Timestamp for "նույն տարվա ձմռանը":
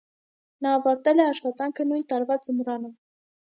1.91-2.93